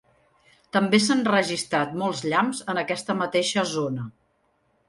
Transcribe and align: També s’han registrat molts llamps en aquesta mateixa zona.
També 0.77 0.99
s’han 1.07 1.21
registrat 1.27 1.93
molts 2.05 2.25
llamps 2.31 2.65
en 2.75 2.83
aquesta 2.87 3.17
mateixa 3.23 3.67
zona. 3.77 4.09